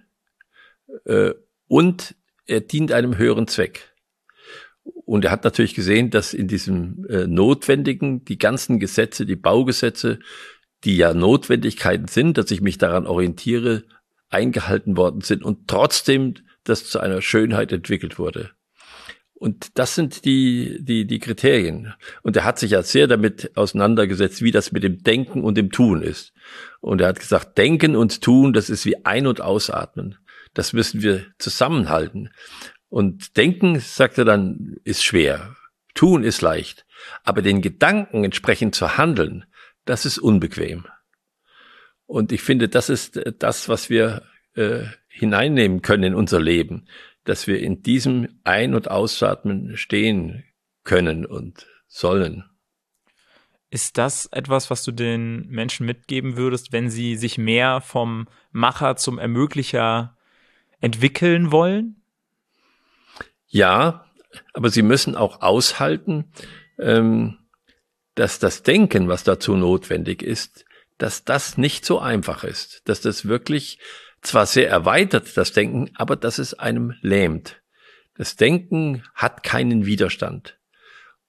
äh, 1.05 1.31
und 1.67 2.15
er 2.45 2.59
dient 2.59 2.91
einem 2.91 3.17
höheren 3.17 3.47
Zweck. 3.47 3.93
Und 4.83 5.23
er 5.23 5.31
hat 5.31 5.45
natürlich 5.45 5.75
gesehen, 5.75 6.09
dass 6.09 6.33
in 6.33 6.49
diesem 6.49 7.05
äh, 7.09 7.25
Notwendigen 7.25 8.25
die 8.25 8.37
ganzen 8.37 8.81
Gesetze, 8.81 9.25
die 9.25 9.37
Baugesetze, 9.37 10.19
die 10.83 10.97
ja 10.97 11.13
Notwendigkeiten 11.13 12.09
sind, 12.09 12.37
dass 12.37 12.51
ich 12.51 12.59
mich 12.59 12.77
daran 12.77 13.07
orientiere, 13.07 13.85
eingehalten 14.31 14.97
worden 14.97 15.21
sind 15.21 15.43
und 15.43 15.67
trotzdem 15.67 16.35
das 16.63 16.89
zu 16.89 16.99
einer 16.99 17.21
Schönheit 17.21 17.71
entwickelt 17.71 18.17
wurde. 18.17 18.51
Und 19.33 19.79
das 19.79 19.95
sind 19.95 20.23
die, 20.25 20.77
die, 20.81 21.07
die 21.07 21.17
Kriterien. 21.17 21.95
Und 22.21 22.37
er 22.37 22.43
hat 22.43 22.59
sich 22.59 22.71
ja 22.71 22.83
sehr 22.83 23.07
damit 23.07 23.57
auseinandergesetzt, 23.57 24.43
wie 24.43 24.51
das 24.51 24.71
mit 24.71 24.83
dem 24.83 25.01
Denken 25.01 25.43
und 25.43 25.57
dem 25.57 25.71
Tun 25.71 26.03
ist. 26.03 26.31
Und 26.79 27.01
er 27.01 27.07
hat 27.07 27.19
gesagt, 27.19 27.57
Denken 27.57 27.95
und 27.95 28.21
Tun, 28.21 28.53
das 28.53 28.69
ist 28.69 28.85
wie 28.85 29.03
Ein- 29.03 29.25
und 29.25 29.41
Ausatmen. 29.41 30.19
Das 30.53 30.73
müssen 30.73 31.01
wir 31.01 31.25
zusammenhalten. 31.39 32.29
Und 32.87 33.35
Denken, 33.35 33.79
sagt 33.79 34.19
er 34.19 34.25
dann, 34.25 34.75
ist 34.83 35.03
schwer. 35.03 35.55
Tun 35.95 36.23
ist 36.23 36.41
leicht. 36.41 36.85
Aber 37.23 37.41
den 37.41 37.63
Gedanken 37.63 38.23
entsprechend 38.23 38.75
zu 38.75 38.97
handeln, 38.97 39.45
das 39.85 40.05
ist 40.05 40.19
unbequem. 40.19 40.85
Und 42.11 42.31
ich 42.31 42.41
finde, 42.41 42.67
das 42.67 42.89
ist 42.89 43.21
das, 43.39 43.69
was 43.69 43.89
wir 43.89 44.23
äh, 44.55 44.83
hineinnehmen 45.07 45.81
können 45.81 46.03
in 46.03 46.15
unser 46.15 46.41
Leben 46.41 46.85
dass 47.23 47.47
wir 47.47 47.59
in 47.59 47.83
diesem 47.83 48.27
Ein- 48.43 48.73
und 48.73 48.89
Ausatmen 48.89 49.77
stehen 49.77 50.43
können 50.83 51.25
und 51.25 51.67
sollen. 51.87 52.45
Ist 53.69 53.97
das 53.97 54.25
etwas, 54.27 54.69
was 54.69 54.83
du 54.83 54.91
den 54.91 55.47
Menschen 55.47 55.85
mitgeben 55.85 56.35
würdest, 56.35 56.73
wenn 56.73 56.89
sie 56.89 57.15
sich 57.15 57.37
mehr 57.37 57.79
vom 57.79 58.27
Macher 58.51 58.97
zum 58.97 59.17
Ermöglicher 59.17 60.17
entwickeln 60.81 61.51
wollen? 61.51 62.01
Ja, 63.47 64.05
aber 64.53 64.69
sie 64.69 64.81
müssen 64.81 65.15
auch 65.15 65.41
aushalten, 65.41 66.31
ähm, 66.79 67.37
dass 68.15 68.39
das 68.39 68.63
Denken, 68.63 69.07
was 69.07 69.23
dazu 69.23 69.55
notwendig 69.55 70.21
ist, 70.21 70.65
dass 71.01 71.23
das 71.23 71.57
nicht 71.57 71.83
so 71.83 71.99
einfach 71.99 72.43
ist, 72.43 72.87
dass 72.87 73.01
das 73.01 73.25
wirklich 73.25 73.79
zwar 74.21 74.45
sehr 74.45 74.69
erweitert, 74.69 75.35
das 75.35 75.51
Denken, 75.51 75.89
aber 75.95 76.15
dass 76.15 76.37
es 76.37 76.53
einem 76.53 76.93
lähmt. 77.01 77.59
Das 78.17 78.35
Denken 78.35 79.03
hat 79.15 79.41
keinen 79.41 79.87
Widerstand. 79.87 80.59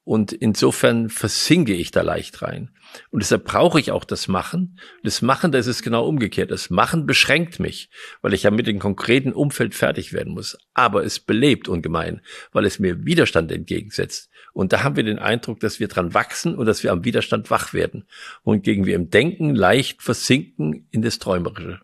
Und 0.05 0.31
insofern 0.31 1.09
versinke 1.09 1.73
ich 1.73 1.89
da 1.89 2.01
leicht 2.01 2.41
rein. 2.41 2.69
Und 3.09 3.23
deshalb 3.23 3.45
brauche 3.45 3.79
ich 3.79 3.91
auch 3.91 4.03
das 4.03 4.27
Machen. 4.27 4.77
Das 5.01 5.21
Machen, 5.21 5.51
das 5.51 5.65
ist 5.65 5.81
genau 5.81 6.05
umgekehrt. 6.05 6.51
Das 6.51 6.69
Machen 6.69 7.07
beschränkt 7.07 7.59
mich, 7.59 7.89
weil 8.21 8.33
ich 8.33 8.43
ja 8.43 8.51
mit 8.51 8.67
dem 8.67 8.79
konkreten 8.79 9.31
Umfeld 9.31 9.73
fertig 9.73 10.13
werden 10.13 10.33
muss. 10.33 10.57
Aber 10.73 11.03
es 11.03 11.19
belebt 11.19 11.67
ungemein, 11.67 12.21
weil 12.51 12.65
es 12.65 12.79
mir 12.79 13.05
Widerstand 13.05 13.51
entgegensetzt. 13.51 14.29
Und 14.53 14.71
da 14.71 14.83
haben 14.83 14.95
wir 14.95 15.03
den 15.03 15.19
Eindruck, 15.19 15.59
dass 15.59 15.79
wir 15.79 15.87
dran 15.87 16.13
wachsen 16.13 16.55
und 16.55 16.67
dass 16.67 16.83
wir 16.83 16.91
am 16.91 17.03
Widerstand 17.03 17.49
wach 17.49 17.73
werden. 17.73 18.07
Und 18.43 18.63
gegen 18.63 18.85
wir 18.85 18.95
im 18.95 19.09
Denken 19.09 19.55
leicht 19.55 20.01
versinken 20.01 20.87
in 20.91 21.01
das 21.01 21.19
Träumerische. 21.19 21.81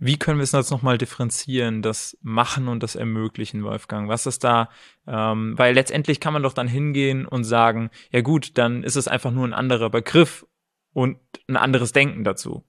Wie 0.00 0.16
können 0.16 0.38
wir 0.38 0.44
es 0.44 0.52
jetzt 0.52 0.70
nochmal 0.70 0.96
differenzieren, 0.96 1.82
das 1.82 2.16
Machen 2.22 2.68
und 2.68 2.84
das 2.84 2.94
Ermöglichen, 2.94 3.64
Wolfgang? 3.64 4.08
Was 4.08 4.26
ist 4.26 4.44
da, 4.44 4.68
ähm, 5.08 5.58
weil 5.58 5.74
letztendlich 5.74 6.20
kann 6.20 6.32
man 6.32 6.44
doch 6.44 6.52
dann 6.52 6.68
hingehen 6.68 7.26
und 7.26 7.42
sagen, 7.42 7.90
ja 8.12 8.20
gut, 8.20 8.56
dann 8.58 8.84
ist 8.84 8.94
es 8.94 9.08
einfach 9.08 9.32
nur 9.32 9.44
ein 9.44 9.54
anderer 9.54 9.90
Begriff 9.90 10.46
und 10.92 11.18
ein 11.48 11.56
anderes 11.56 11.90
Denken 11.92 12.22
dazu. 12.22 12.64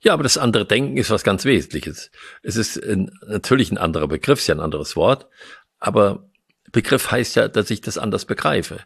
Ja, 0.00 0.12
aber 0.12 0.22
das 0.22 0.36
andere 0.36 0.66
Denken 0.66 0.98
ist 0.98 1.08
was 1.08 1.22
ganz 1.22 1.46
Wesentliches. 1.46 2.10
Es 2.42 2.56
ist 2.56 2.76
ein, 2.76 3.10
natürlich 3.26 3.70
ein 3.70 3.78
anderer 3.78 4.08
Begriff, 4.08 4.40
ist 4.40 4.46
ja 4.46 4.54
ein 4.54 4.60
anderes 4.60 4.96
Wort, 4.96 5.28
aber 5.78 6.28
Begriff 6.76 7.10
heißt 7.10 7.36
ja, 7.36 7.48
dass 7.48 7.70
ich 7.70 7.80
das 7.80 7.96
anders 7.96 8.26
begreife. 8.26 8.80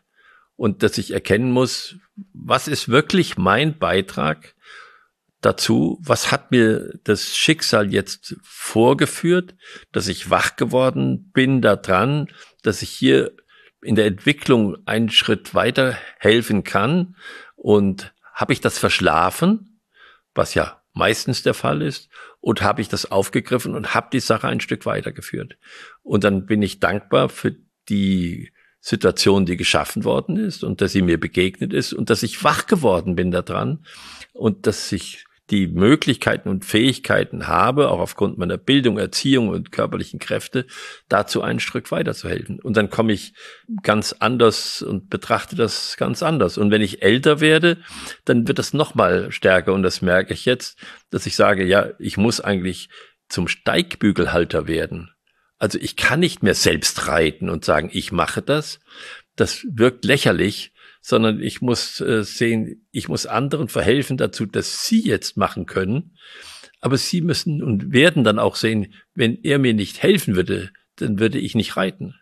Und 0.54 0.84
dass 0.84 0.96
ich 0.96 1.12
erkennen 1.12 1.50
muss, 1.50 1.96
was 2.32 2.68
ist 2.68 2.88
wirklich 2.88 3.36
mein 3.36 3.80
Beitrag 3.80 4.54
dazu, 5.40 5.98
was 6.00 6.30
hat 6.30 6.52
mir 6.52 7.00
das 7.02 7.36
Schicksal 7.36 7.92
jetzt 7.92 8.36
vorgeführt, 8.44 9.56
dass 9.90 10.06
ich 10.06 10.30
wach 10.30 10.54
geworden 10.54 11.32
bin 11.32 11.62
daran, 11.62 12.28
dass 12.62 12.82
ich 12.82 12.90
hier 12.90 13.32
in 13.82 13.96
der 13.96 14.06
Entwicklung 14.06 14.76
einen 14.86 15.10
Schritt 15.10 15.52
weiter 15.52 15.98
helfen 16.20 16.62
kann? 16.62 17.16
Und 17.56 18.14
habe 18.34 18.52
ich 18.52 18.60
das 18.60 18.78
verschlafen, 18.78 19.80
was 20.32 20.54
ja 20.54 20.80
meistens 20.92 21.42
der 21.42 21.54
Fall 21.54 21.82
ist, 21.82 22.08
und 22.38 22.62
habe 22.62 22.82
ich 22.82 22.88
das 22.88 23.10
aufgegriffen 23.10 23.74
und 23.74 23.94
habe 23.94 24.10
die 24.12 24.20
Sache 24.20 24.46
ein 24.46 24.60
Stück 24.60 24.86
weitergeführt. 24.86 25.58
Und 26.04 26.22
dann 26.22 26.46
bin 26.46 26.62
ich 26.62 26.78
dankbar 26.78 27.28
für 27.28 27.56
die 27.90 28.50
Situation, 28.80 29.44
die 29.44 29.56
geschaffen 29.56 30.04
worden 30.04 30.36
ist 30.36 30.64
und 30.64 30.80
dass 30.80 30.92
sie 30.92 31.02
mir 31.02 31.20
begegnet 31.20 31.72
ist 31.74 31.92
und 31.92 32.08
dass 32.08 32.22
ich 32.22 32.42
wach 32.42 32.66
geworden 32.66 33.14
bin 33.14 33.30
daran 33.30 33.84
und 34.32 34.66
dass 34.66 34.90
ich 34.92 35.26
die 35.50 35.66
Möglichkeiten 35.66 36.48
und 36.48 36.64
Fähigkeiten 36.64 37.48
habe, 37.48 37.90
auch 37.90 37.98
aufgrund 37.98 38.38
meiner 38.38 38.56
Bildung, 38.56 38.98
Erziehung 38.98 39.48
und 39.48 39.72
körperlichen 39.72 40.20
Kräfte, 40.20 40.66
dazu 41.08 41.42
einen 41.42 41.58
Stück 41.58 41.90
weiterzuhelfen. 41.90 42.60
Und 42.60 42.76
dann 42.76 42.88
komme 42.88 43.12
ich 43.12 43.34
ganz 43.82 44.14
anders 44.18 44.80
und 44.80 45.10
betrachte 45.10 45.56
das 45.56 45.96
ganz 45.96 46.22
anders. 46.22 46.56
Und 46.56 46.70
wenn 46.70 46.82
ich 46.82 47.02
älter 47.02 47.40
werde, 47.40 47.78
dann 48.24 48.46
wird 48.46 48.60
das 48.60 48.72
nochmal 48.72 49.32
stärker. 49.32 49.72
Und 49.72 49.82
das 49.82 50.02
merke 50.02 50.34
ich 50.34 50.44
jetzt, 50.44 50.78
dass 51.10 51.26
ich 51.26 51.34
sage, 51.34 51.64
ja, 51.64 51.90
ich 51.98 52.16
muss 52.16 52.40
eigentlich 52.40 52.88
zum 53.28 53.48
Steigbügelhalter 53.48 54.68
werden. 54.68 55.10
Also 55.60 55.78
ich 55.78 55.94
kann 55.94 56.20
nicht 56.20 56.42
mehr 56.42 56.54
selbst 56.54 57.06
reiten 57.06 57.50
und 57.50 57.64
sagen, 57.66 57.90
ich 57.92 58.12
mache 58.12 58.40
das. 58.40 58.80
Das 59.36 59.66
wirkt 59.70 60.06
lächerlich, 60.06 60.72
sondern 61.02 61.40
ich 61.40 61.60
muss 61.60 62.00
äh, 62.00 62.24
sehen, 62.24 62.86
ich 62.90 63.08
muss 63.08 63.26
anderen 63.26 63.68
verhelfen 63.68 64.16
dazu, 64.16 64.46
dass 64.46 64.86
sie 64.86 65.06
jetzt 65.06 65.36
machen 65.36 65.66
können. 65.66 66.16
Aber 66.80 66.96
sie 66.96 67.20
müssen 67.20 67.62
und 67.62 67.92
werden 67.92 68.24
dann 68.24 68.38
auch 68.38 68.56
sehen, 68.56 68.94
wenn 69.14 69.36
er 69.42 69.58
mir 69.58 69.74
nicht 69.74 70.02
helfen 70.02 70.34
würde, 70.34 70.70
dann 70.96 71.18
würde 71.18 71.38
ich 71.38 71.54
nicht 71.54 71.76
reiten. 71.76 72.14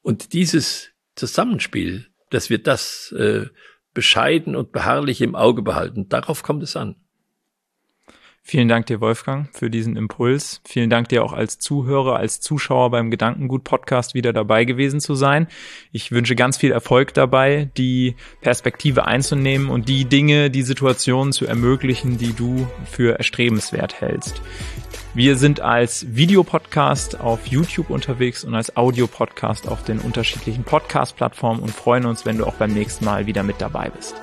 Und 0.00 0.32
dieses 0.32 0.90
Zusammenspiel, 1.16 2.06
dass 2.30 2.48
wir 2.48 2.62
das 2.62 3.12
äh, 3.12 3.46
bescheiden 3.92 4.56
und 4.56 4.72
beharrlich 4.72 5.20
im 5.20 5.34
Auge 5.34 5.60
behalten, 5.60 6.08
darauf 6.08 6.42
kommt 6.42 6.62
es 6.62 6.76
an. 6.76 6.96
Vielen 8.50 8.68
Dank 8.68 8.86
dir, 8.86 9.02
Wolfgang, 9.02 9.50
für 9.52 9.68
diesen 9.68 9.94
Impuls. 9.94 10.62
Vielen 10.64 10.88
Dank 10.88 11.10
dir 11.10 11.22
auch 11.22 11.34
als 11.34 11.58
Zuhörer, 11.58 12.16
als 12.16 12.40
Zuschauer 12.40 12.90
beim 12.90 13.10
Gedankengut-Podcast 13.10 14.14
wieder 14.14 14.32
dabei 14.32 14.64
gewesen 14.64 15.00
zu 15.00 15.14
sein. 15.14 15.48
Ich 15.92 16.12
wünsche 16.12 16.34
ganz 16.34 16.56
viel 16.56 16.72
Erfolg 16.72 17.12
dabei, 17.12 17.68
die 17.76 18.16
Perspektive 18.40 19.04
einzunehmen 19.04 19.68
und 19.68 19.90
die 19.90 20.06
Dinge, 20.06 20.48
die 20.48 20.62
Situationen 20.62 21.34
zu 21.34 21.44
ermöglichen, 21.44 22.16
die 22.16 22.32
du 22.32 22.66
für 22.90 23.18
erstrebenswert 23.18 24.00
hältst. 24.00 24.40
Wir 25.12 25.36
sind 25.36 25.60
als 25.60 26.06
Videopodcast 26.16 27.20
auf 27.20 27.48
YouTube 27.48 27.90
unterwegs 27.90 28.44
und 28.44 28.54
als 28.54 28.78
Audiopodcast 28.78 29.68
auf 29.68 29.84
den 29.84 29.98
unterschiedlichen 29.98 30.64
Podcast-Plattformen 30.64 31.60
und 31.60 31.70
freuen 31.70 32.06
uns, 32.06 32.24
wenn 32.24 32.38
du 32.38 32.46
auch 32.46 32.54
beim 32.54 32.72
nächsten 32.72 33.04
Mal 33.04 33.26
wieder 33.26 33.42
mit 33.42 33.60
dabei 33.60 33.90
bist. 33.90 34.14